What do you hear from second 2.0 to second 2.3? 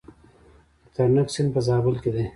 کې دی